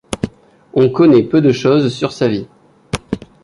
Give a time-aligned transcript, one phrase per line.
[0.73, 2.47] On connaît peu de chose sur sa vie.